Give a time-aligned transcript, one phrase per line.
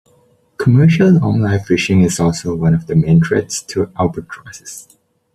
[0.57, 4.97] Commercial longline fishing is also one of the main threats to albatrosses.